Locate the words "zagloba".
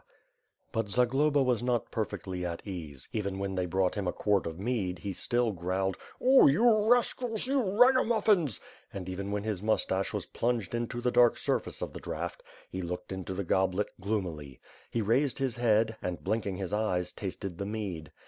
0.89-1.43